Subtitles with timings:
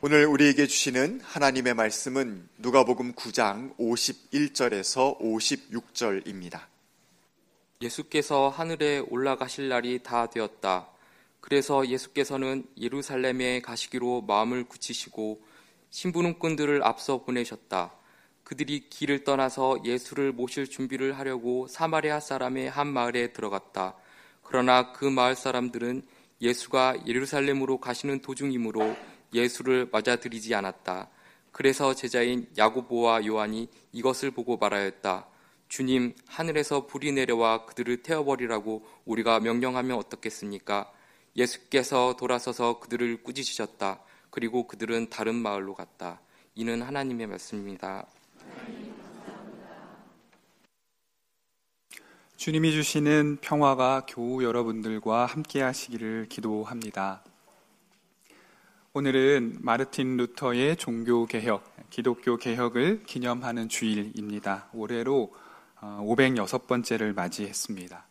[0.00, 6.60] 오늘 우리에게 주시는 하나님의 말씀은 누가복음 9장 51절에서 56절입니다.
[7.82, 10.86] 예수께서 하늘에 올라가실 날이 다 되었다.
[11.40, 15.42] 그래서 예수께서는 예루살렘에 가시기로 마음을 굳히시고
[15.90, 17.92] 신부름꾼들을 앞서 보내셨다.
[18.44, 23.96] 그들이 길을 떠나서 예수를 모실 준비를 하려고 사마리아 사람의 한 마을에 들어갔다.
[24.44, 26.06] 그러나 그 마을 사람들은
[26.40, 28.96] 예수가 예루살렘으로 가시는 도중이므로
[29.32, 31.08] 예수를 맞아들이지 않았다.
[31.52, 35.26] 그래서 제자인 야고보와 요한이 이것을 보고 말하였다.
[35.68, 40.90] 주님, 하늘에서 불이 내려와 그들을 태워버리라고 우리가 명령하면 어떻겠습니까?
[41.36, 44.00] 예수께서 돌아서서 그들을 꾸짖으셨다.
[44.30, 46.20] 그리고 그들은 다른 마을로 갔다.
[46.54, 48.06] 이는 하나님의 말씀입니다.
[52.36, 57.24] 주님이 주시는 평화가 교우 여러분들과 함께 하시기를 기도합니다.
[58.98, 64.68] 오늘은 마르틴 루터의 종교 개혁, 기독교 개혁을 기념하는 주일입니다.
[64.74, 65.32] 올해로
[65.76, 68.06] 506번째를 어, 맞이했습니다.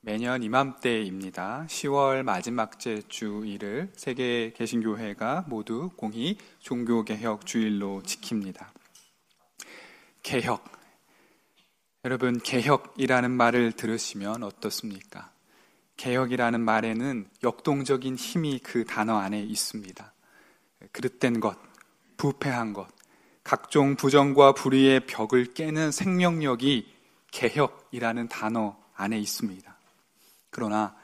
[0.00, 1.66] 매년 이맘때입니다.
[1.68, 8.66] 10월 마지막 째 주일을 세계 개신교회가 모두 공히 종교 개혁 주일로 지킵니다.
[10.24, 10.64] 개혁.
[12.04, 15.30] 여러분, 개혁이라는 말을 들으시면 어떻습니까?
[15.98, 20.12] 개혁이라는 말에는 역동적인 힘이 그 단어 안에 있습니다.
[20.92, 21.56] 그릇된 것,
[22.16, 22.88] 부패한 것,
[23.44, 26.94] 각종 부정과 불의의 벽을 깨는 생명력이
[27.30, 29.76] 개혁이라는 단어 안에 있습니다.
[30.50, 30.94] 그러나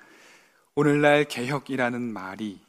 [0.74, 2.60] 오늘날 개혁이라는 말이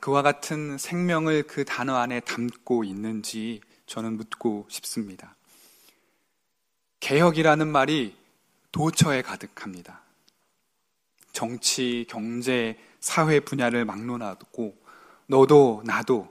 [0.00, 5.34] 그와 같은 생명을 그 단어 안에 담고 있는지 저는 묻고 싶습니다.
[7.00, 8.16] 개혁이라는 말이
[8.72, 10.02] 도처에 가득합니다.
[11.32, 14.76] 정치, 경제, 사회 분야를 막론하고
[15.28, 16.28] 너도 나도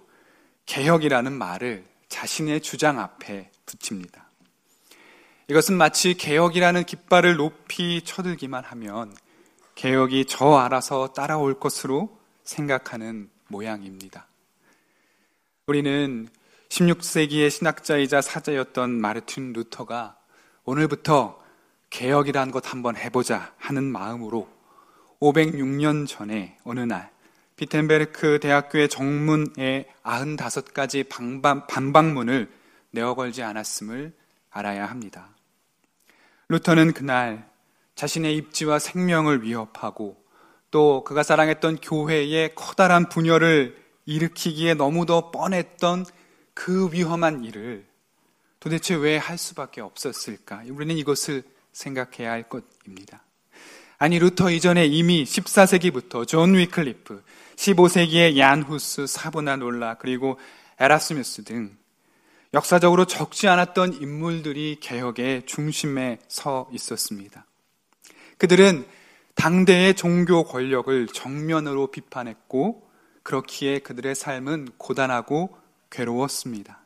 [0.65, 4.27] 개혁이라는 말을 자신의 주장 앞에 붙입니다.
[5.47, 9.15] 이것은 마치 개혁이라는 깃발을 높이 쳐들기만 하면
[9.75, 14.27] 개혁이 저 알아서 따라올 것으로 생각하는 모양입니다.
[15.67, 16.27] 우리는
[16.69, 20.17] 16세기의 신학자이자 사자였던 마르틴 루터가
[20.65, 21.39] 오늘부터
[21.91, 24.49] 개혁이란 것 한번 해보자 하는 마음으로
[25.21, 27.11] 506년 전에 어느 날
[27.57, 32.49] 비텐베르크 대학교의 정문에 95가지 방방, 반박문을
[32.91, 34.13] 내어 걸지 않았음을
[34.51, 35.29] 알아야 합니다.
[36.49, 37.49] 루터는 그날
[37.95, 40.23] 자신의 입지와 생명을 위협하고
[40.69, 43.75] 또 그가 사랑했던 교회의 커다란 분열을
[44.05, 46.05] 일으키기에 너무도 뻔했던
[46.53, 47.85] 그 위험한 일을
[48.59, 50.63] 도대체 왜 할 수밖에 없었을까?
[50.69, 53.23] 우리는 이것을 생각해야 할 것입니다.
[53.97, 57.23] 아니, 루터 이전에 이미 14세기부터 존 위클리프,
[57.57, 60.39] 15세기의 얀 후스, 사보나롤라, 그리고
[60.79, 61.75] 에라스무스 등
[62.53, 67.45] 역사적으로 적지 않았던 인물들이 개혁의 중심에 서 있었습니다.
[68.37, 68.85] 그들은
[69.35, 72.89] 당대의 종교 권력을 정면으로 비판했고,
[73.23, 75.57] 그렇기에 그들의 삶은 고단하고
[75.89, 76.79] 괴로웠습니다.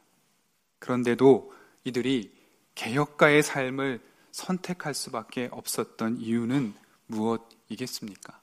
[0.79, 1.53] 그런데도
[1.83, 2.33] 이들이
[2.75, 4.01] 개혁가의 삶을
[4.31, 6.73] 선택할 수밖에 없었던 이유는
[7.07, 8.40] 무엇이겠습니까?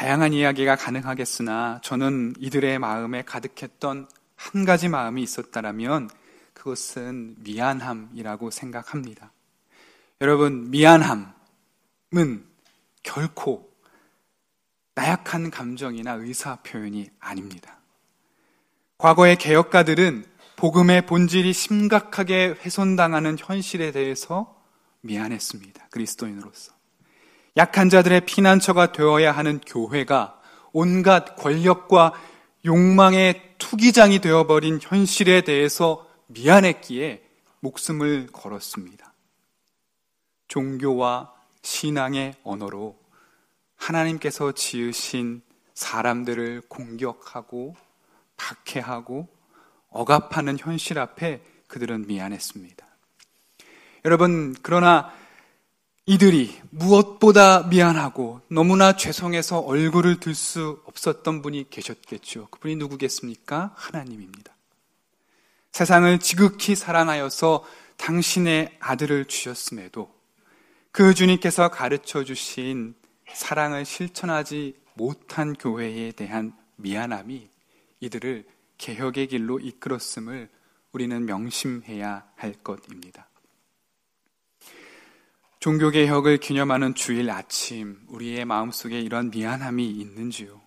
[0.00, 6.08] 다양한 이야기가 가능하겠으나 저는 이들의 마음에 가득했던 한 가지 마음이 있었다라면
[6.54, 9.30] 그것은 미안함이라고 생각합니다.
[10.22, 11.34] 여러분, 미안함은
[13.02, 13.70] 결코
[14.94, 17.76] 나약한 감정이나 의사 표현이 아닙니다.
[18.96, 20.24] 과거의 개혁가들은
[20.56, 24.58] 복음의 본질이 심각하게 훼손당하는 현실에 대해서
[25.02, 25.88] 미안했습니다.
[25.90, 26.79] 그리스도인으로서.
[27.60, 30.40] 약한 자들의 피난처가 되어야 하는 교회가
[30.72, 32.14] 온갖 권력과
[32.64, 37.22] 욕망의 투기장이 되어버린 현실에 대해서 미안했기에
[37.60, 39.12] 목숨을 걸었습니다.
[40.48, 42.98] 종교와 신앙의 언어로
[43.76, 45.42] 하나님께서 지으신
[45.74, 47.76] 사람들을 공격하고
[48.38, 49.28] 박해하고
[49.90, 52.86] 억압하는 현실 앞에 그들은 미안했습니다.
[54.06, 55.12] 여러분, 그러나
[56.10, 62.48] 이들이 무엇보다 미안하고 너무나 죄송해서 얼굴을 들 수 없었던 분이 계셨겠죠.
[62.50, 63.72] 그분이 누구겠습니까?
[63.76, 64.52] 하나님입니다.
[65.70, 67.64] 세상을 지극히 사랑하여서
[67.96, 70.12] 당신의 아들을 주셨음에도
[70.90, 72.96] 그 주님께서 가르쳐 주신
[73.32, 77.48] 사랑을 실천하지 못한 교회에 대한 미안함이
[78.00, 78.48] 이들을
[78.78, 80.48] 개혁의 길로 이끌었음을
[80.90, 83.29] 우리는 명심해야 할 것입니다.
[85.60, 90.58] 종교개혁을 기념하는 주일 아침, 우리의 마음속에 이런 미안함이 있는지요?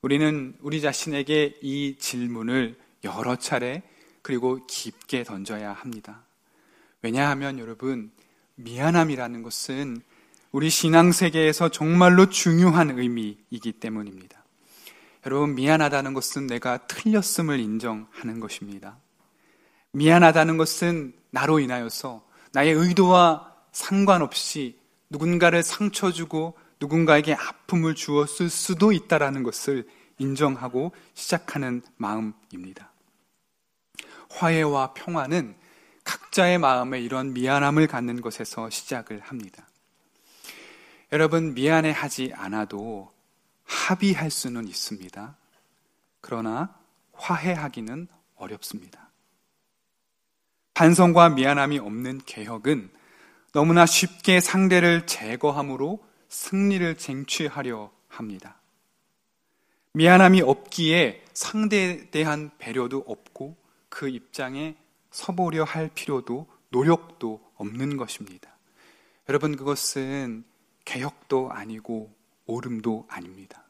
[0.00, 2.74] 우리는 우리 자신에게 이 질문을
[3.04, 3.82] 여러 차례
[4.22, 6.22] 그리고 깊게 던져야 합니다.
[7.02, 8.10] 왜냐하면 여러분,
[8.54, 10.00] 미안함이라는 것은
[10.52, 14.42] 우리 신앙 세계에서 정말로 중요한 의미이기 때문입니다.
[15.26, 18.96] 여러분, 미안하다는 것은 내가 틀렸음을 인정하는 것입니다.
[19.92, 24.78] 미안하다는 것은 나로 인하여서 나의 의도와 상관없이
[25.10, 29.86] 누군가를 상처 주고 누군가에게 아픔을 주었을 수도 있다라는 것을
[30.18, 32.92] 인정하고 시작하는 마음입니다.
[34.30, 35.56] 화해와 평화는
[36.04, 39.68] 각자의 마음에 이런 미안함을 갖는 것에서 시작을 합니다.
[41.12, 43.12] 여러분, 미안해 하지 않아도
[43.64, 45.36] 합의할 수는 있습니다.
[46.20, 46.78] 그러나
[47.12, 49.10] 화해하기는 어렵습니다.
[50.74, 52.90] 반성과 미안함이 없는 개혁은
[53.54, 58.60] 너무나 쉽게 상대를 제거함으로 승리를 쟁취하려 합니다.
[59.92, 63.56] 미안함이 없기에 상대에 대한 배려도 없고
[63.88, 64.74] 그 입장에
[65.12, 68.58] 서보려 할 필요도 노력도 없는 것입니다.
[69.28, 70.42] 여러분, 그것은
[70.84, 72.12] 개혁도 아니고
[72.46, 73.62] 옳음도 아닙니다.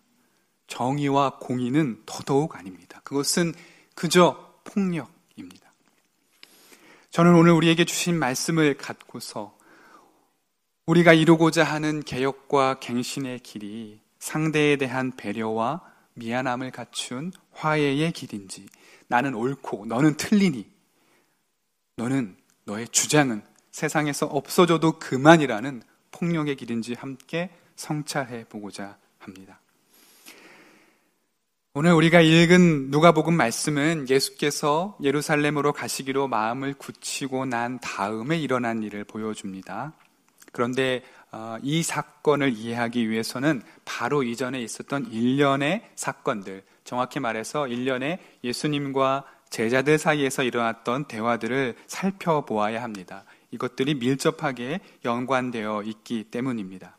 [0.67, 3.03] 정의와 공의는 더더욱 아닙니다.
[3.05, 3.53] 그것은
[3.95, 5.75] 그저 폭력입니다.
[7.11, 9.55] 저는 오늘 우리에게 주신 말씀을 갖고서
[10.87, 15.81] 우리가 이루고자 하는 개혁과 갱신의 길이 상대에 대한 배려와
[16.13, 18.67] 미안함을 갖춘 화해의 길인지
[19.09, 20.71] 나는 옳고 너는 틀리니
[21.97, 29.61] 너는 너의 주장은 세상에서 없어져도 그만이라는 폭력의 길인지 함께 성찰해 보고자 합니다.
[31.73, 39.95] 오늘 우리가 읽은 누가복음 말씀은 예수께서 예루살렘으로 가시기로 마음을 굳히고 난 다음에 일어난 일을 보여줍니다.
[40.55, 41.03] 그런데
[41.33, 49.99] 어, 이 사건을 이해하기 위해서는 바로 이전에 있었던 일련의 사건들, 정확히 말해서 일련의 예수님과 제자들
[49.99, 53.25] 사이에서 일어났던 대화들을 살펴보아야 합니다.
[53.51, 56.97] 이것들이 밀접하게 연관되어 있기 때문입니다.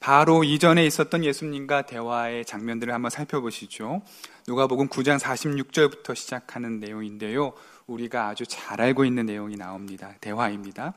[0.00, 4.02] 바로 이전에 있었던 예수님과 대화의 장면들을 한번 살펴보시죠.
[4.48, 7.52] 누가복음 9장 46절부터 시작하는 내용인데요.
[7.86, 10.14] 우리가 아주 잘 알고 있는 내용이 나옵니다.
[10.22, 10.94] 대화입니다.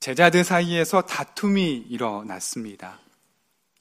[0.00, 2.98] 제자들 사이에서 다툼이 일어났습니다.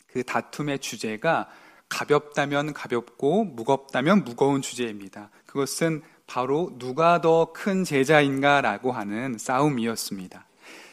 [0.08, 1.48] 그 다툼의 주제가
[1.90, 5.30] 가볍다면 가볍고 무겁다면 무거운 주제입니다.
[5.46, 10.46] 그것은 바로 누가 더 큰 제자인가라고 하는 싸움이었습니다.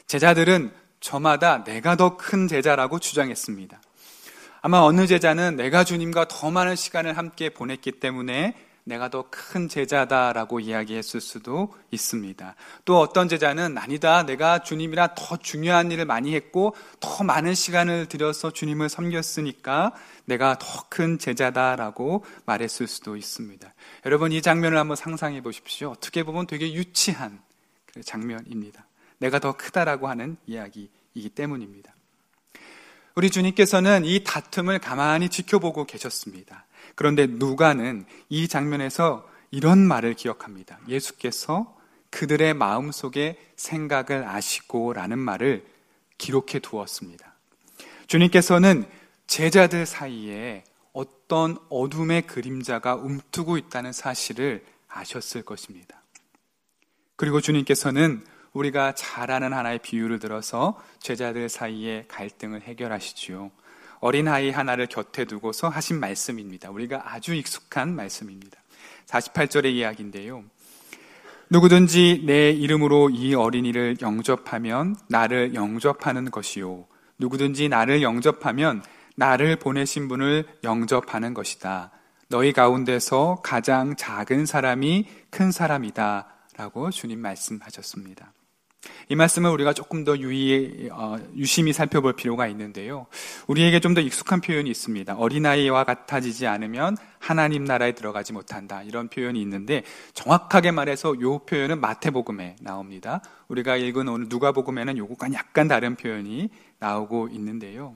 [0.06, 3.80] 제자들은 저마다 내가 더 큰 제자라고 주장했습니다.
[4.60, 10.60] 아마 어느 제자는 내가 주님과 더 많은 시간을 함께 보냈기 때문에 내가 더 큰 제자다라고
[10.60, 12.54] 이야기했을 수도 있습니다.
[12.84, 14.24] 또 어떤 제자는 아니다.
[14.24, 19.92] 내가 주님이랑 더 중요한 일을 많이 했고 더 많은 시간을 들여서 주님을 섬겼으니까
[20.26, 23.74] 내가 더 큰 제자다라고 말했을 수도 있습니다.
[24.06, 25.90] 여러분 이 장면을 한번 상상해 보십시오.
[25.90, 27.40] 어떻게 보면 되게 유치한
[27.92, 28.86] 그 장면입니다.
[29.18, 31.92] 내가 더 크다라고 하는 이야기이기 때문입니다.
[33.16, 36.66] 우리 주님께서는 이 다툼을 가만히 지켜보고 계셨습니다.
[36.94, 40.78] 그런데 누가는 이 장면에서 이런 말을 기억합니다.
[40.88, 41.76] 예수께서
[42.10, 45.64] 그들의 마음 속에 생각을 아시고 라는 말을
[46.18, 47.34] 기록해 두었습니다.
[48.06, 48.84] 주님께서는
[49.26, 56.00] 제자들 사이에 어떤 어둠의 그림자가 움트고 있다는 사실을 아셨을 것입니다.
[57.16, 63.50] 그리고 주님께서는 우리가 잘 아는 하나의 비유를 들어서 제자들 사이에 갈등을 해결하시지요.
[64.04, 66.68] 어린아이 하나를 곁에 두고서 하신 말씀입니다.
[66.68, 68.60] 우리가 아주 익숙한 말씀입니다.
[69.06, 70.44] 48절의 이야기인데요.
[71.48, 76.86] 누구든지 내 이름으로 이 어린이를 영접하면 나를 영접하는 것이요.
[77.16, 78.82] 누구든지 나를 영접하면
[79.16, 81.90] 나를 보내신 분을 영접하는 것이다.
[82.28, 86.28] 너희 가운데서 가장 작은 사람이 큰 사람이다.
[86.58, 88.34] 라고 주님 말씀하셨습니다.
[89.08, 93.06] 이 말씀을 우리가 조금 더 유의, 어, 유심히 살펴볼 필요가 있는데요.
[93.46, 95.14] 우리에게 좀 더 익숙한 표현이 있습니다.
[95.14, 98.82] 어린아이와 같아지지 않으면 하나님 나라에 들어가지 못한다.
[98.82, 103.22] 이런 표현이 있는데 정확하게 말해서 이 표현은 마태복음에 나옵니다.
[103.48, 106.48] 우리가 읽은 오늘 누가복음에는 요거가 약간 다른 표현이
[106.80, 107.94] 나오고 있는데요.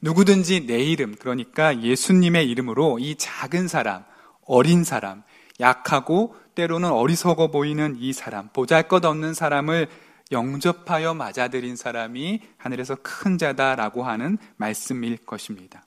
[0.00, 4.04] 누구든지 내 이름, 그러니까 예수님의 이름으로 이 작은 사람,
[4.46, 5.22] 어린 사람,
[5.60, 9.88] 약하고 때로는 어리석어 보이는 이 사람, 보잘 것 없는 사람을
[10.32, 15.84] 영접하여 맞아들인 사람이 하늘에서 큰 자다라고 하는 말씀일 것입니다.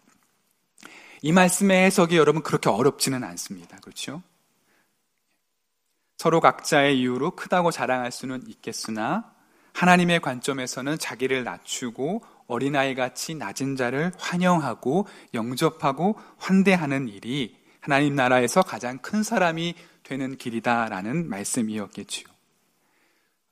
[1.21, 3.77] 이 말씀의 해석이 여러분 그렇게 어렵지는 않습니다.
[3.77, 4.21] 그렇죠?
[6.17, 9.31] 서로 각자의 이유로 크다고 자랑할 수는 있겠으나
[9.73, 18.99] 하나님의 관점에서는 자기를 낮추고 어린아이 같이 낮은 자를 환영하고 영접하고 환대하는 일이 하나님 나라에서 가장
[18.99, 22.32] 큰 사람이 되는 길이다라는 말씀이었겠지요.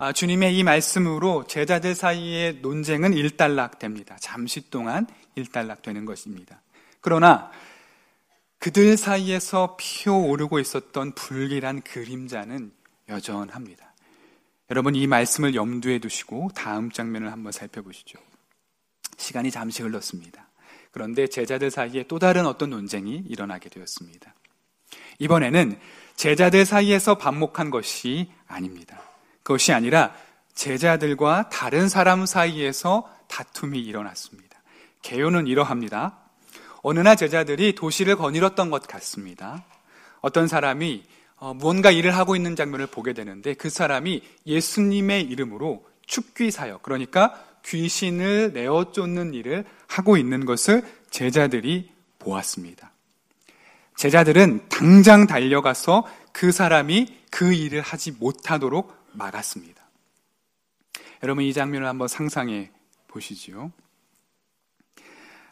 [0.03, 4.17] 아, 주님의 이 말씀으로 제자들 사이의 논쟁은 일단락됩니다.
[4.19, 5.05] 잠시 동안
[5.35, 6.59] 일단락되는 것입니다.
[7.01, 7.51] 그러나
[8.57, 12.71] 그들 사이에서 피어오르고 있었던 불길한 그림자는
[13.09, 13.93] 여전합니다.
[14.71, 18.17] 여러분 이 말씀을 염두에 두시고 다음 장면을 한번 살펴보시죠.
[19.17, 20.49] 시간이 잠시 흘렀습니다.
[20.89, 24.33] 그런데 제자들 사이에 또 다른 어떤 논쟁이 일어나게 되었습니다.
[25.19, 25.79] 이번에는
[26.15, 29.10] 제자들 사이에서 반목한 것이 아닙니다.
[29.43, 30.13] 그것이 아니라
[30.53, 34.61] 제자들과 다른 사람 사이에서 다툼이 일어났습니다.
[35.01, 36.17] 개요는 이러합니다.
[36.83, 39.63] 어느 날 제자들이 도시를 거닐었던 것 같습니다.
[40.21, 41.03] 어떤 사람이
[41.37, 47.33] 어, 무언가 일을 하고 있는 장면을 보게 되는데 그 사람이 예수님의 이름으로 축귀 사역, 그러니까
[47.65, 52.91] 귀신을 내어 쫓는 일을 하고 있는 것을 제자들이 보았습니다.
[53.95, 59.81] 제자들은 당장 달려가서 그 사람이 그 일을 하지 못하도록 막았습니다.
[61.23, 62.71] 여러분 이 장면을 한번 상상해
[63.07, 63.71] 보시지요.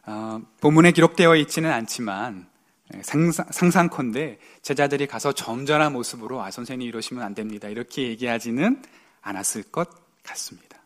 [0.06, 2.50] 어, 본문에 기록되어 있지는 않지만
[2.94, 8.82] 예, 상상, 상상 컨대 제자들이 가서 점잖한 모습으로 아 선생님 이러시면 안 됩니다 이렇게 얘기하지는
[9.22, 9.89] 않았을 것
[10.24, 10.80] 같습니다.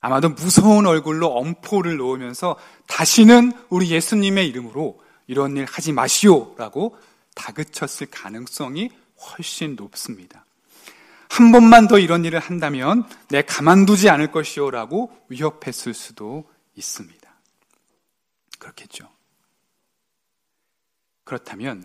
[0.00, 6.96] 아마도 무서운 얼굴로 엄포를 놓으면서 다시는 우리 예수님의 이름으로 이런 일 하지 마시오라고
[7.34, 10.45] 다그쳤을 가능성이 훨씬 높습니다.
[11.36, 17.30] 한 번만 더 이런 일을 한다면 내 가만두지 않을 것이오라고 위협했을 수도 있습니다.
[18.58, 19.10] 그렇겠죠.
[21.24, 21.84] 그렇다면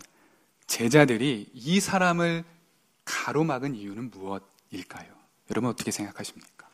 [0.66, 2.44] 제자들이 이 사람을
[3.04, 5.12] 가로막은 이유는 무엇일까요?
[5.50, 6.70] 여러분 어떻게 생각하십니까?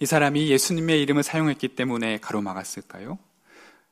[0.00, 3.18] 이 사람이 예수님의 이름을 사용했기 때문에 가로막았을까요?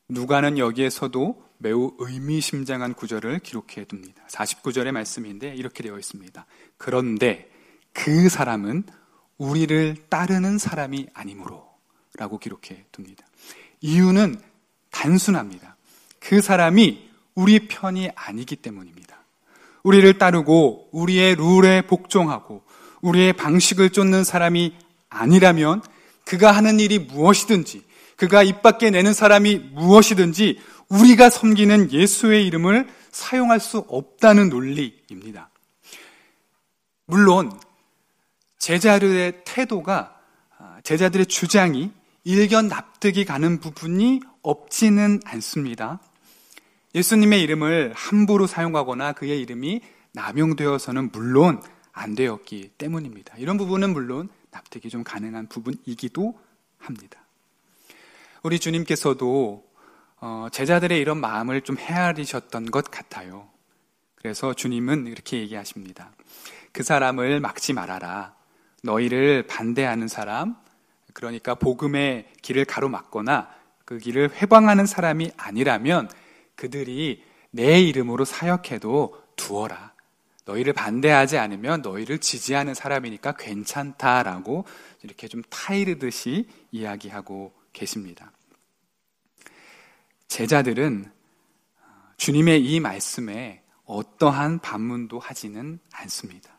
[0.07, 4.23] 누가는 여기에서도 매우 의미심장한 구절을 기록해 둡니다.
[4.29, 6.45] 49절의 말씀인데 이렇게 되어 있습니다.
[6.77, 7.49] 그런데
[7.93, 8.83] 그 사람은
[9.39, 11.65] 우리를 따르는 사람이 아니므로
[12.17, 13.25] 라고 기록해 둡니다.
[13.81, 14.41] 이유는
[14.91, 15.77] 단순합니다.
[16.19, 19.17] 그 사람이 우리 편이 아니기 때문입니다.
[19.85, 22.63] 우리를 따르고 우리의 룰에 복종하고
[23.01, 24.77] 우리의 방식을 쫓는 사람이
[25.09, 25.83] 아니라면
[26.25, 27.85] 그가 하는 일이 무엇이든지
[28.17, 35.51] 그가 입 밖에 내는 사람이 무엇이든지 우리가 섬기는 예수의 이름을 사용할 수 없다는 논리입니다.
[37.07, 37.53] 물론
[38.59, 40.19] 제자들의 태도가
[40.59, 41.91] 아, 제자들의 주장이
[42.25, 46.01] 일견 납득이 가는 부분이 없지는 않습니다.
[46.95, 49.81] 예수님의 이름을 함부로 사용하거나 그의 이름이
[50.13, 51.63] 남용되어서는 물론
[51.93, 53.35] 안 되었기 때문입니다.
[53.39, 56.39] 이런 부분은 물론 납득이 좀 가능한 부분이기도
[56.79, 57.21] 합니다.
[58.43, 59.65] 우리 주님께서도
[60.25, 63.49] 어, 제자들의 이런 마음을 좀 헤아리셨던 것 같아요.
[64.15, 66.13] 그래서 주님은 이렇게 얘기하십니다.
[66.71, 68.33] 그 사람을 막지 말아라.
[68.85, 70.55] 너희를 반대하는 사람,
[71.13, 73.51] 그러니까 복음의 길을 가로막거나
[73.85, 76.09] 그 길을 회방하는 사람이 아니라면
[76.55, 79.93] 그들이 내 이름으로 사역해도 두어라.
[80.45, 84.67] 너희를 반대하지 않으면 너희를 지지하는 사람이니까 괜찮다라고
[85.03, 88.31] 이렇게 좀 타이르듯이 이야기하고 계십니다.
[90.33, 91.13] 제자들은
[92.17, 96.59] 주님의 이 말씀에 어떠한 반문도 하지는 않습니다.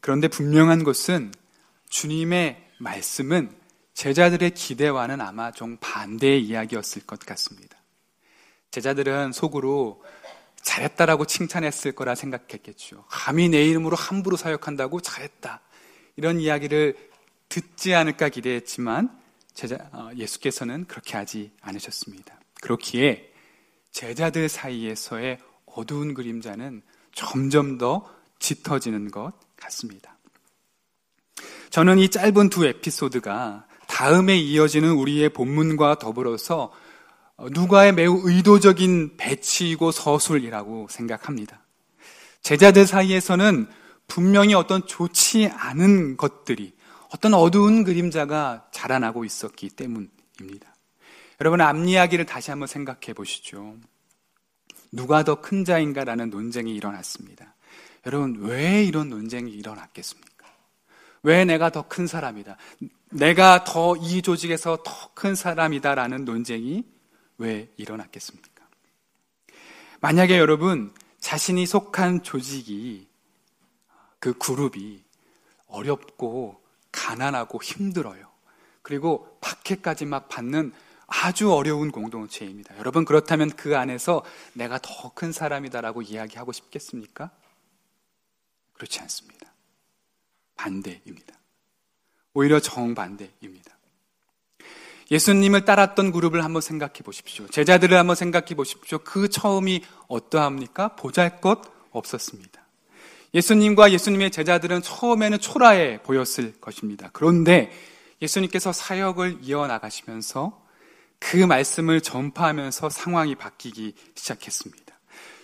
[0.00, 1.32] 그런데 분명한 것은
[1.88, 3.56] 주님의 말씀은
[3.94, 7.78] 제자들의 기대와는 아마 좀 반대의 이야기였을 것 같습니다.
[8.72, 10.02] 제자들은 속으로
[10.60, 13.04] 잘했다라고 칭찬했을 거라 생각했겠죠.
[13.08, 15.60] 감히 내 이름으로 함부로 사역한다고 잘했다.
[16.16, 16.96] 이런 이야기를
[17.48, 19.16] 듣지 않을까 기대했지만
[19.54, 22.40] 제자, 어, 예수께서는 그렇게 하지 않으셨습니다.
[22.66, 23.30] 그렇기에
[23.92, 26.82] 제자들 사이에서의 어두운 그림자는
[27.14, 30.18] 점점 더 짙어지는 것 같습니다.
[31.70, 36.72] 저는 이 짧은 두 에피소드가 다음에 이어지는 우리의 본문과 더불어서
[37.52, 41.62] 누가의 매우 의도적인 배치이고 서술이라고 생각합니다.
[42.42, 43.68] 제자들 사이에서는
[44.08, 46.74] 분명히 어떤 좋지 않은 것들이
[47.14, 50.75] 어떤 어두운 그림자가 자라나고 있었기 때문입니다.
[51.40, 53.76] 여러분 앞 이야기를 다시 한번 생각해 보시죠.
[54.92, 57.54] 누가 더 큰 자인가라는 논쟁이 일어났습니다.
[58.06, 60.46] 여러분 왜 이런 논쟁이 일어났겠습니까?
[61.22, 62.56] 왜 내가 더 큰 사람이다.
[63.10, 66.84] 내가 더 이 조직에서 더 큰 사람이다라는 논쟁이
[67.38, 68.66] 왜 일어났겠습니까?
[70.00, 73.08] 만약에 여러분 자신이 속한 조직이
[74.18, 75.02] 그 그룹이
[75.66, 76.62] 어렵고
[76.92, 78.30] 가난하고 힘들어요.
[78.82, 80.72] 그리고 박해까지 막 받는
[81.06, 82.76] 아주 어려운 공동체입니다.
[82.78, 87.30] 여러분 그렇다면 그 안에서 내가 더 큰 사람이다라고 이야기하고 싶겠습니까?
[88.74, 89.52] 그렇지 않습니다.
[90.56, 91.34] 반대입니다.
[92.34, 93.76] 오히려 정반대입니다.
[95.10, 97.46] 예수님을 따랐던 그룹을 한번 생각해 보십시오.
[97.46, 98.98] 제자들을 한번 생각해 보십시오.
[98.98, 100.96] 그 처음이 어떠합니까?
[100.96, 102.60] 보잘 것 없었습니다.
[103.32, 107.08] 예수님과 예수님의 제자들은 처음에는 초라해 보였을 것입니다.
[107.12, 107.70] 그런데
[108.20, 110.65] 예수님께서 사역을 이어나가시면서
[111.18, 114.86] 그 말씀을 전파하면서 상황이 바뀌기 시작했습니다.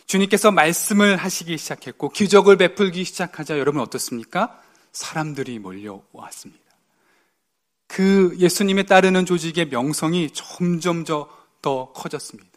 [0.06, 4.60] 주님께서 말씀을 하시기 시작했고 기적을 베풀기 시작하자 여러분 어떻습니까?
[4.92, 6.60] 사람들이 몰려왔습니다.
[7.88, 11.04] 그 예수님에 따르는 조직의 명성이 점점
[11.62, 12.50] 더 커졌습니다.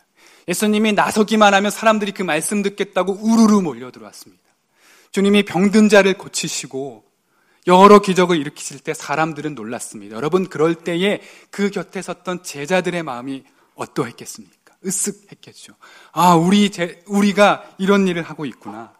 [0.47, 4.43] 예수님이 나서기만 하면 사람들이 그 말씀 듣겠다고 우르르 몰려 들어왔습니다.
[5.11, 7.03] 주님이 병든 자를 고치시고
[7.67, 10.15] 여러 기적을 일으키실 때 사람들은 놀랐습니다.
[10.15, 13.43] 여러분 그럴 때에 그 곁에 섰던 제자들의 마음이
[13.75, 14.75] 어떠했겠습니까?
[14.85, 15.75] 으쓱했겠죠.
[16.11, 18.93] 아, 우리 제, 우리가 이런 일을 하고 있구나.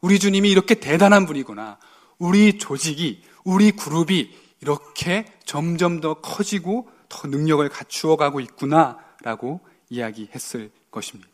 [0.00, 1.78] 우리 주님이 이렇게 대단한 분이구나.
[2.18, 4.30] 우리 조직이, 우리 그룹이
[4.60, 11.31] 이렇게 점점 더 커지고 더 능력을 갖추어 가고 있구나라고 이야기했을 것입니다.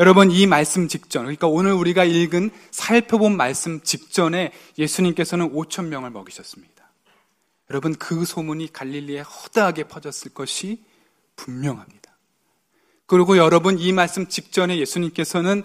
[0.00, 6.90] 여러분, 이 말씀 직전, 그러니까 오늘 우리가 읽은 살펴본 말씀 직전에 예수님께서는 5천 명을 먹이셨습니다.
[7.68, 10.82] 여러분, 그 소문이 갈릴리에 허다하게 퍼졌을 것이
[11.36, 12.16] 분명합니다.
[13.04, 15.64] 그리고 여러분, 이 말씀 직전에 예수님께서는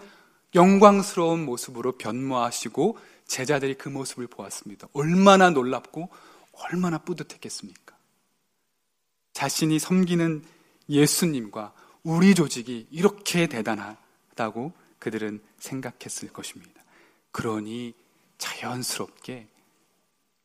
[0.54, 4.90] 영광스러운 모습으로 변모하시고 제자들이 그 모습을 보았습니다.
[4.92, 6.10] 얼마나 놀랍고
[6.52, 7.96] 얼마나 뿌듯했겠습니까?
[9.32, 10.44] 자신이 섬기는
[10.90, 11.72] 예수님과
[12.04, 13.80] 우리 조직이 이렇게 대단
[14.36, 16.82] 하다고 그들은 생각했을 것입니다.
[17.32, 17.94] 그러니
[18.38, 19.48] 자연스럽게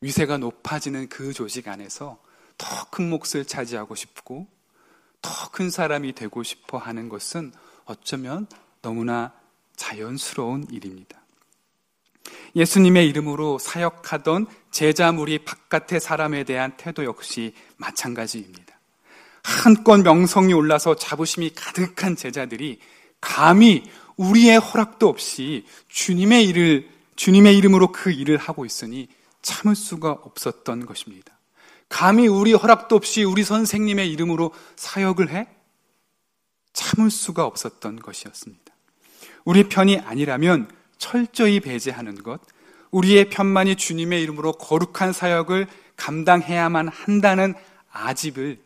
[0.01, 2.19] 위세가 높아지는 그 조직 안에서
[2.57, 4.47] 더 큰 몫을 차지하고 싶고
[5.21, 7.53] 더 큰 사람이 되고 싶어 하는 것은
[7.85, 8.47] 어쩌면
[8.81, 9.33] 너무나
[9.75, 11.19] 자연스러운 일입니다.
[12.55, 18.79] 예수님의 이름으로 사역하던 제자물이 바깥의 사람에 대한 태도 역시 마찬가지입니다.
[19.43, 22.79] 한껏 명성이 올라서 자부심이 가득한 제자들이
[23.21, 23.83] 감히
[24.17, 29.07] 우리의 허락도 없이 주님의 일을, 주님의 이름으로 그 일을 하고 있으니
[29.41, 31.37] 참을 수가 없었던 것입니다.
[31.87, 35.47] 감히 우리 허락도 없이 우리 선생님의 이름으로 사역을 해?
[36.73, 38.73] 참을 수가 없었던 것이었습니다.
[39.43, 42.41] 우리 편이 아니라면 철저히 배제하는 것,
[42.91, 47.53] 우리의 편만이 주님의 이름으로 거룩한 사역을 감당해야만 한다는
[47.91, 48.59] 아집을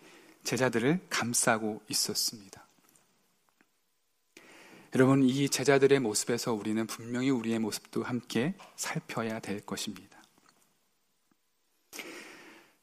[0.43, 2.64] 제자들을 감싸고 있었습니다.
[4.95, 10.17] 여러분, 이 제자들의 모습에서 우리는 분명히 우리의 모습도 함께 살펴야 될 것입니다.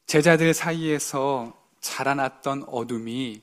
[0.05, 3.41] 제자들 사이에서 자라났던 어둠이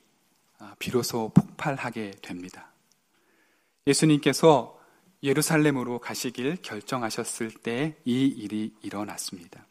[0.79, 2.71] 비로소 폭발하게 됩니다.
[3.89, 4.79] 예수님께서
[5.25, 9.67] 예루살렘으로 가시길 결정하셨을 때 이 일이 일어났습니다.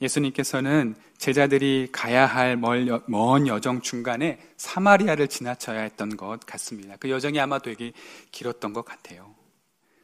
[0.00, 6.96] 예수님께서는 제자들이 가야 할 먼 여정 중간에 사마리아를 지나쳐야 했던 것 같습니다.
[6.98, 7.92] 그 여정이 아마 되게
[8.30, 9.34] 길었던 것 같아요.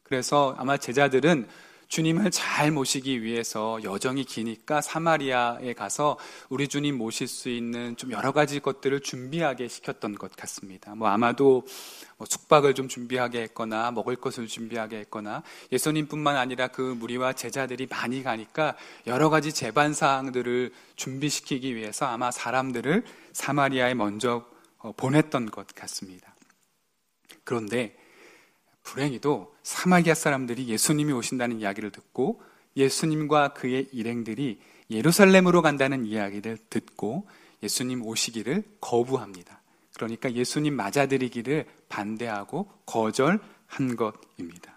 [0.03, 1.49] 그래서 아마 제자들은
[1.89, 6.19] 주님을 잘 모시기 위해서 여정이 기니까 사마리아에 가서
[6.49, 10.95] 우리 주님 모실 수 있는 좀 여러 가지 것들을 준비하게 시켰던 것 같습니다.
[10.95, 11.67] 뭐 아마도
[12.17, 15.43] 뭐 숙박을 좀 준비하게 했거나 먹을 것을 준비하게 했거나
[15.73, 23.05] 예수님뿐만 아니라 그 무리와 제자들이 많이 가니까 여러 가지 재반 사항들을 준비시키기 위해서 아마 사람들을
[23.33, 24.45] 사마리아에 먼저
[24.79, 26.35] 어, 보냈던 것 같습니다.
[27.43, 27.97] 그런데
[28.85, 32.41] 불행히도 사마리아 사람들이 예수님이 오신다는 이야기를 듣고
[32.77, 37.27] 예수님과 그의 일행들이 예루살렘으로 간다는 이야기를 듣고
[37.63, 39.61] 예수님 오시기를 거부합니다.
[39.95, 44.75] 그러니까 예수님 맞아들이기를 반대하고 거절한 것입니다.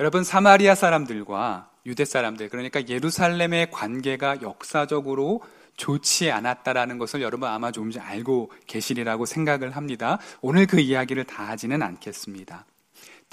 [0.00, 5.42] 여러분, 사마리아 사람들과 유대 사람들, 그러니까 예루살렘의 관계가 역사적으로
[5.76, 10.18] 좋지 않았다라는 것을 여러분 아마 좀 알고 계시리라고 생각을 합니다.
[10.40, 12.64] 오늘 그 이야기를 다 하지는 않겠습니다.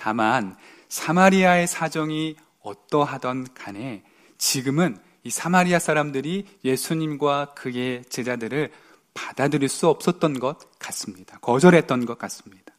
[0.02, 0.56] 다만
[0.90, 4.04] 사마리아의 사정이 어떠하던 간에
[4.40, 8.72] 지금은 이 사마리아 사람들이 예수님과 그의 제자들을
[9.14, 11.38] 받아들일 수 없었던 것 같습니다.
[11.42, 12.74] 거절했던 것 같습니다.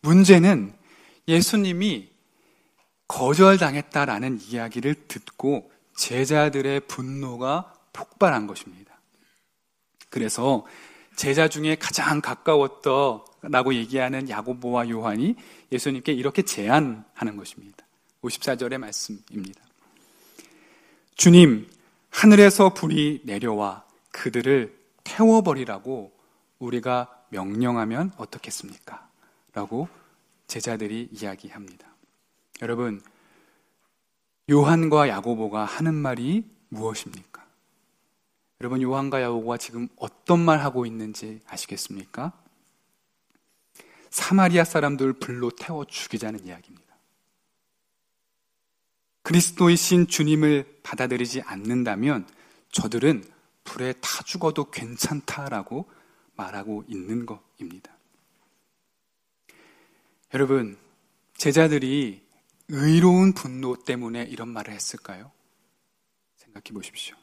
[0.00, 0.74] 문제는
[1.28, 2.08] 예수님이
[3.06, 8.98] 거절당했다라는 이야기를 듣고 제자들의 분노가 폭발한 것입니다.
[10.08, 10.64] 그래서
[11.16, 12.90] 제자 중에 가장 가까웠다
[13.50, 15.34] 라고 얘기하는 야고보와 요한이
[15.70, 17.84] 예수님께 이렇게 제안하는 것입니다.
[18.22, 19.60] 54절의 말씀입니다.
[21.14, 21.68] 주님,
[22.10, 26.12] 하늘에서 불이 내려와 그들을 태워버리라고
[26.58, 29.08] 우리가 명령하면 어떻겠습니까?
[29.52, 29.88] 라고
[30.46, 31.86] 제자들이 이야기합니다.
[32.62, 33.02] 여러분,
[34.50, 37.44] 요한과 야고보가 하는 말이 무엇입니까?
[38.60, 42.32] 여러분, 요한과 야고보가 지금 어떤 말 하고 있는지 아시겠습니까?
[44.14, 46.94] 사마리아 사람들 불로 태워 죽이자는 이야기입니다.
[49.22, 52.28] 그리스도이신 주님을 받아들이지 않는다면
[52.70, 53.24] 저들은
[53.64, 55.90] 불에 타 죽어도 괜찮다라고
[56.36, 57.92] 말하고 있는 것입니다.
[60.32, 60.78] 여러분,
[61.36, 62.22] 제자들이
[62.68, 65.32] 의로운 분노 때문에 이런 말을 했을까요?
[66.36, 67.16] 생각해 보십시오.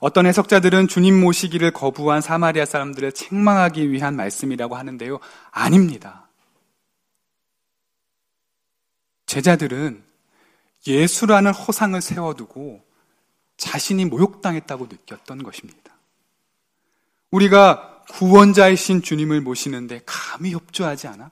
[0.00, 5.18] 어떤 해석자들은 주님 모시기를 거부한 사마리아 사람들을 책망하기 위한 말씀이라고 하는데요.
[5.50, 6.28] 아닙니다.
[9.26, 10.04] 제자들은
[10.86, 12.84] 예수라는 허상을 세워두고
[13.56, 15.96] 자신이 모욕당했다고 느꼈던 것입니다.
[17.30, 21.30] 우리가 구원자이신 주님을 모시는데 감히 협조하지 않아?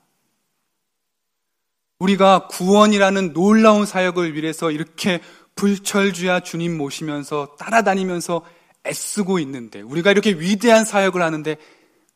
[1.99, 5.23] 우리가 구원이라는 놀라운 사역을 위해서 이렇게
[5.55, 8.45] 불철주야 주님 모시면서 따라다니면서
[8.87, 11.57] 애쓰고 있는데 우리가 이렇게 위대한 사역을 하는데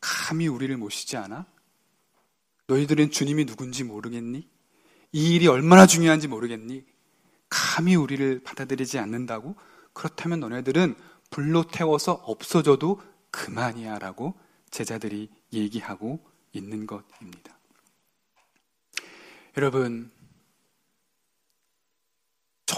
[0.01, 1.45] 감히 우리를 모시지 않아?
[2.67, 4.47] 너희들은 주님이 누군지 모르겠니?
[5.11, 6.83] 이 일이 얼마나 중요한지 모르겠니?
[7.49, 9.55] 감히 우리를 받아들이지 않는다고?
[9.93, 10.95] 그렇다면 너네들은
[11.31, 14.35] 불로 태워서 없어져도 그만이야 라고
[14.69, 16.19] 제자들이 얘기하고
[16.53, 17.57] 있는 것입니다.
[19.57, 20.11] 여러분,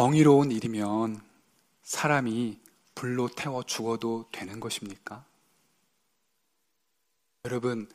[0.01, 1.21] 정의로운 일이면
[1.83, 2.59] 사람이
[2.95, 5.23] 불로 태워 죽어도 되는 것입니까?
[7.45, 7.87] 여러분,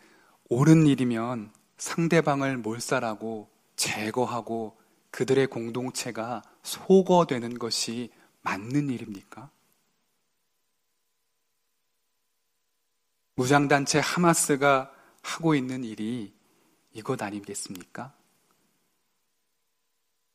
[0.49, 4.79] 옳은 일이면 상대방을 몰살하고 제거하고
[5.11, 9.51] 그들의 공동체가 소거되는 것이 맞는 일입니까?
[13.35, 16.33] 무장단체 하마스가 하고 있는 일이
[16.93, 18.15] 이것 아니겠습니까?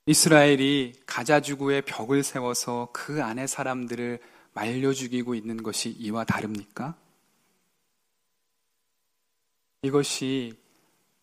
[0.07, 4.19] 이스라엘이 가자주구의 벽을 세워서 그 안에 사람들을
[4.53, 6.95] 말려 죽이고 있는 것이 이와 다릅니까?
[9.83, 10.59] 이것이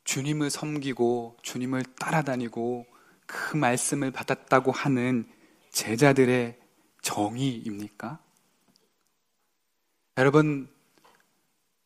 [0.04, 2.86] 주님을 섬기고 주님을 따라다니고
[3.26, 5.28] 그 말씀을 받았다고 하는
[5.70, 6.58] 제자들의
[7.02, 8.20] 정의입니까?
[10.16, 10.68] 여러분,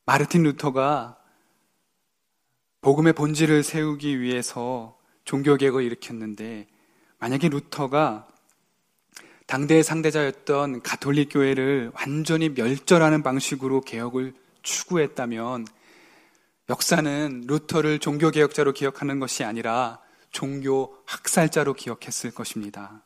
[0.05, 1.19] 마르틴 루터가
[2.81, 6.72] 복음의 본질을 세우기 위해서 종교개혁을 일으켰는데
[7.23, 8.27] 만약에 루터가
[9.47, 15.69] 당대의 상대자였던 가톨릭 교회를 완전히 멸절하는 방식으로 개혁을 추구했다면
[16.69, 20.01] 역사는 루터를 종교개혁자로 기억하는 것이 아니라
[20.33, 23.05] 종교 학살자로 기억했을 것입니다.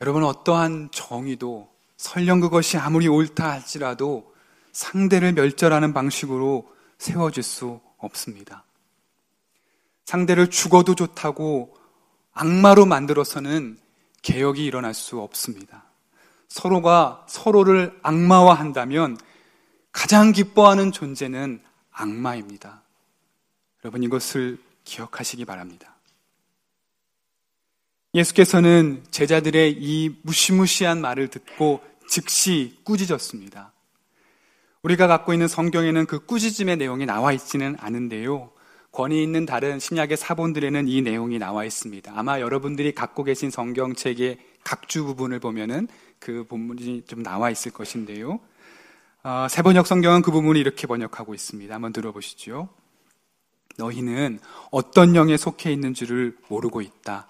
[0.00, 4.34] 여러분 어떠한 정의도 설령 그것이 아무리 옳다 할지라도
[4.72, 6.68] 상대를 멸절하는 방식으로
[6.98, 8.64] 세워질 수 없습니다.
[10.04, 11.80] 상대를 죽어도 좋다고
[12.32, 13.78] 악마로 만들어서는
[14.22, 15.84] 개혁이 일어날 수 없습니다.
[16.48, 19.16] 서로가 서로를 악마화 한다면
[19.90, 22.82] 가장 기뻐하는 존재는 악마입니다.
[23.84, 25.96] 여러분 이것을 기억하시기 바랍니다.
[28.14, 33.72] 예수께서는 제자들의 이 무시무시한 말을 듣고 즉시 꾸짖었습니다.
[34.82, 38.51] 우리가 갖고 있는 성경에는 그 꾸짖음의 내용이 나와 있지는 않은데요.
[38.92, 42.12] 권위 있는 다른 신약의 사본들에는 이 내용이 나와 있습니다.
[42.14, 48.38] 아마 여러분들이 갖고 계신 성경책의 각주 부분을 보면은 그 본문이 좀 나와 있을 것인데요.
[49.24, 51.74] 어, 세번역 성경은 그 부분을 이렇게 번역하고 있습니다.
[51.74, 52.68] 한번 들어보시죠.
[53.78, 54.38] 너희는
[54.70, 57.28] 어떤 영에 속해 있는 줄을 모르고 있다.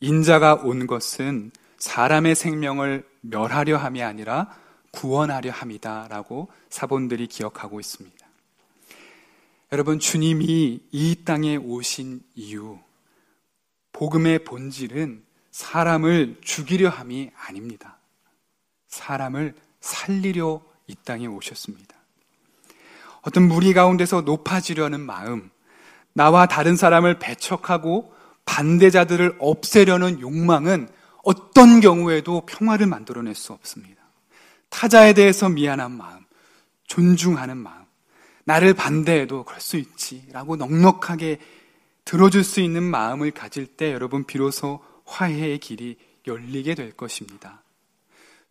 [0.00, 4.50] 인자가 온 것은 사람의 생명을 멸하려 함이 아니라
[4.92, 6.08] 구원하려 함이다.
[6.08, 8.19] 라고 사본들이 기억하고 있습니다.
[9.72, 12.80] 여러분, 주님이 이 땅에 오신 이유,
[13.92, 17.98] 복음의 본질은 사람을 죽이려 함이 아닙니다.
[18.88, 21.94] 사람을 살리려 이 땅에 오셨습니다.
[23.22, 25.50] 어떤 무리 가운데서 높아지려는 마음,
[26.14, 28.12] 나와 다른 사람을 배척하고
[28.46, 30.88] 반대자들을 없애려는 욕망은
[31.22, 34.02] 어떤 경우에도 평화를 만들어낼 수 없습니다.
[34.68, 36.24] 타자에 대해서 미안한 마음,
[36.88, 37.79] 존중하는 마음,
[38.50, 40.24] 나를 반대해도 그럴 수 있지.
[40.32, 41.38] 라고 넉넉하게
[42.04, 47.62] 들어줄 수 있는 마음을 가질 때 여러분 비로소 화해의 길이 열리게 될 것입니다.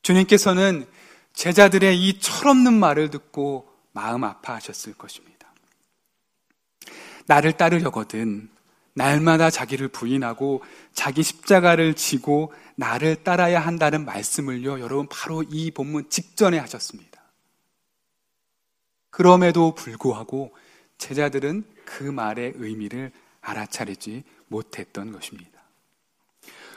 [0.02, 0.88] 주님께서는
[1.34, 5.54] 제자들의 이 철없는 말을 듣고 마음 아파하셨을 것입니다.
[7.26, 8.50] 나를 따르려거든
[8.94, 16.58] 날마다 자기를 부인하고 자기 십자가를 지고 나를 따라야 한다는 말씀을요, 여러분 바로 이 본문 직전에
[16.58, 17.09] 하셨습니다.
[19.20, 20.56] 그럼에도 불구하고
[20.98, 25.60] 제자들은 그 말의 의미를 알아차리지 못했던 것입니다.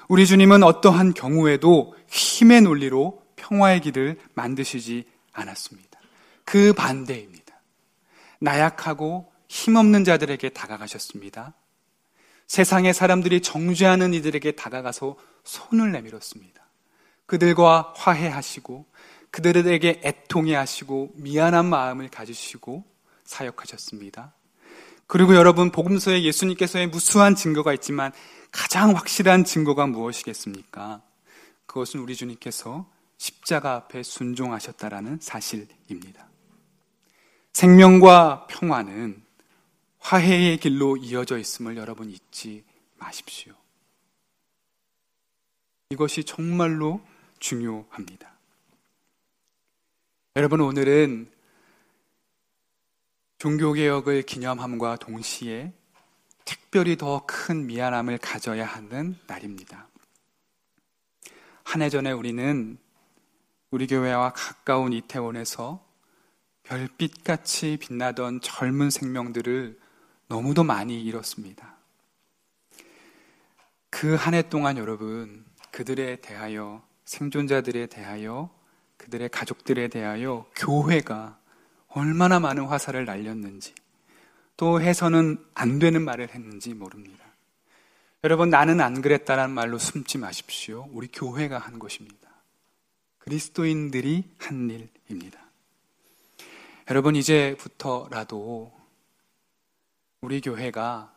[0.09, 6.01] 우리 주님은 어떠한 경우에도 힘의 논리로 평화의 길을 만드시지 않았습니다.
[6.45, 7.55] 그 반대입니다.
[8.41, 11.55] 나약하고 힘없는 자들에게 다가가셨습니다.
[12.49, 16.61] 세상의 사람들이 정죄하는 이들에게 다가가서 손을 내밀었습니다.
[17.27, 18.87] 그들과 화해하시고
[19.33, 22.85] 그들에게 애통해 하시고 미안한 마음을 가지시고
[23.25, 24.35] 사역하셨습니다.
[25.07, 28.13] 그리고 여러분 복음서에 예수님께서의 무수한 증거가 있지만
[28.53, 31.03] 가장 확실한 증거가 무엇이겠습니까?
[31.67, 36.29] 그것은 우리 주님께서 십자가 앞에 순종하셨다라는 사실입니다.
[37.53, 39.23] 생명과 평화는
[39.99, 42.65] 화해의 길로 이어져 있음을 여러분 잊지
[42.97, 43.55] 마십시오.
[45.91, 47.01] 이것이 정말로
[47.39, 48.32] 중요합니다.
[50.35, 51.31] 여러분, 오늘은
[53.39, 55.73] 종교개혁을 기념함과 동시에
[56.47, 59.89] 특별히 더 큰 미안함을 가져야 하는 날입니다.
[61.65, 62.79] 한 해 전에 우리는
[63.71, 65.85] 우리 교회와 가까운 이태원에서
[66.63, 69.79] 별빛같이 빛나던 젊은 생명들을
[70.29, 71.77] 너무도 많이 잃었습니다.
[73.91, 78.51] 그 한 해 동안 여러분, 그들에 대하여, 생존자들에 대하여,
[79.03, 81.39] 그들의 가족들에 대하여 교회가
[81.89, 83.75] 얼마나 많은 화살을 날렸는지,
[84.57, 87.25] 또 해서는 안 되는 말을 했는지 모릅니다.
[88.25, 90.89] 여러분, 나는 안 그랬다라는 말로 숨지 마십시오.
[90.93, 92.31] 우리 교회가 한 것입니다.
[93.19, 95.41] 그리스도인들이 한 일입니다.
[96.89, 98.73] 여러분, 이제부터라도
[100.21, 101.13] 우리 교회가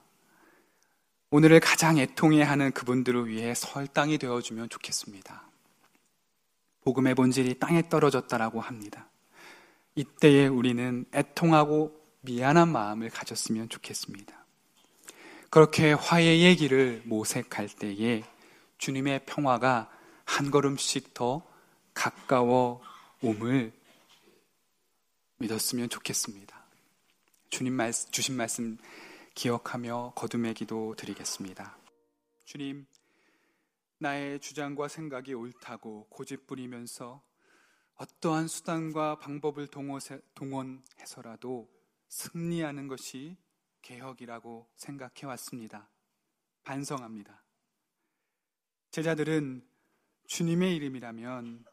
[1.29, 5.43] 오늘을 가장 애통해 하는 그분들을 위해 설당이 되어주면 좋겠습니다.
[6.85, 9.09] 복음의 본질이 땅에 떨어졌다라고 합니다.
[9.95, 14.45] 이때에 우리는 애통하고 미안한 마음을 가졌으면 좋겠습니다.
[15.49, 18.23] 그렇게 화해의 길을 모색할 때에
[18.77, 19.89] 주님의 평화가
[20.25, 21.43] 한 걸음씩 더
[21.93, 22.81] 가까워
[23.21, 23.71] 옴을
[25.37, 26.55] 믿었으면 좋겠습니다.
[27.49, 28.77] 주님 말씀, 주신 말씀
[29.33, 31.77] 기억하며 거듭의 기도 드리겠습니다.
[32.45, 32.85] 주님,
[33.97, 37.23] 나의 주장과 생각이 옳다고 고집부리면서
[37.95, 39.67] 어떠한 수단과 방법을
[40.35, 41.73] 동원해서라도
[42.09, 43.37] 승리하는 것이
[43.81, 45.89] 개혁이라고 생각해 왔습니다.
[46.63, 47.43] 반성합니다.
[48.91, 49.65] 제자들은
[50.27, 51.65] 주님의 이름이라면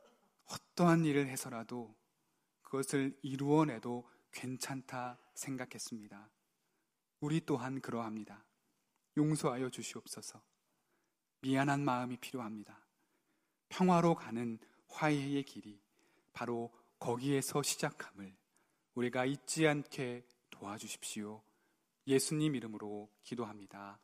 [0.45, 1.97] 어떠한 일을 해서라도
[2.63, 6.31] 그것을 이루어내도 괜찮다 생각했습니다.
[7.21, 8.45] 우리 또한 그러합니다.
[9.17, 10.43] 용서하여 주시옵소서.
[11.43, 12.79] 미안한 마음이 필요합니다.
[13.69, 15.81] 평화로 가는 화해의 길이
[16.33, 18.33] 바로 거기에서 시작함을
[18.95, 21.43] 우리가 잊지 않게 도와주십시오.
[22.07, 23.99] 예수님 이름으로 기도합니다.